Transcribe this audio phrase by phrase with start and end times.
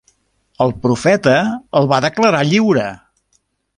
[0.65, 1.35] El Profeta
[1.81, 2.87] el va declarar lliure.